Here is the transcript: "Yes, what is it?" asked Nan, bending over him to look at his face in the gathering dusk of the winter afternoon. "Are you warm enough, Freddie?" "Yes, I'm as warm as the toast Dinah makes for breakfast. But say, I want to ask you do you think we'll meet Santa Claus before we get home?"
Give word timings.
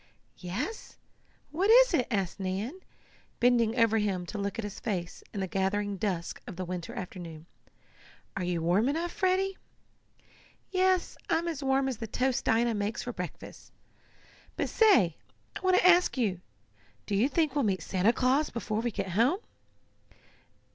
"Yes, 0.39 0.97
what 1.51 1.69
is 1.69 1.93
it?" 1.93 2.07
asked 2.09 2.39
Nan, 2.39 2.79
bending 3.39 3.77
over 3.77 3.99
him 3.99 4.25
to 4.25 4.39
look 4.39 4.57
at 4.57 4.63
his 4.63 4.79
face 4.79 5.21
in 5.31 5.41
the 5.41 5.47
gathering 5.47 5.97
dusk 5.97 6.41
of 6.47 6.55
the 6.55 6.65
winter 6.65 6.95
afternoon. 6.95 7.45
"Are 8.35 8.43
you 8.43 8.63
warm 8.63 8.89
enough, 8.89 9.11
Freddie?" 9.11 9.59
"Yes, 10.71 11.17
I'm 11.29 11.47
as 11.47 11.61
warm 11.63 11.87
as 11.87 11.97
the 11.97 12.07
toast 12.07 12.45
Dinah 12.45 12.73
makes 12.73 13.03
for 13.03 13.13
breakfast. 13.13 13.71
But 14.55 14.69
say, 14.69 15.17
I 15.55 15.59
want 15.59 15.75
to 15.77 15.87
ask 15.87 16.17
you 16.17 16.41
do 17.05 17.13
you 17.13 17.29
think 17.29 17.53
we'll 17.53 17.63
meet 17.63 17.83
Santa 17.83 18.11
Claus 18.11 18.49
before 18.49 18.79
we 18.81 18.89
get 18.89 19.09
home?" 19.09 19.37